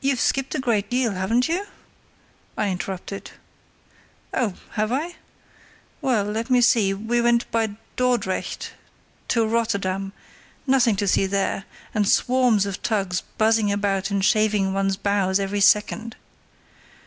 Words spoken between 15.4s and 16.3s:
second.